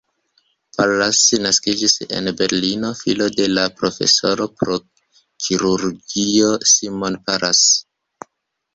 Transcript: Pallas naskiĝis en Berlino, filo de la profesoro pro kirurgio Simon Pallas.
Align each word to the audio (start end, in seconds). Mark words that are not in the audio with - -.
Pallas 0.77 1.19
naskiĝis 1.43 1.95
en 2.21 2.31
Berlino, 2.39 2.91
filo 3.03 3.29
de 3.37 3.47
la 3.59 3.67
profesoro 3.83 4.51
pro 4.59 4.81
kirurgio 5.21 6.53
Simon 6.75 7.23
Pallas. 7.31 7.67